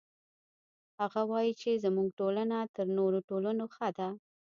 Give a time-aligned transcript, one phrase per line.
[0.99, 4.09] هغه وایي چې زموږ ټولنه تر نورو ټولنو ښه ده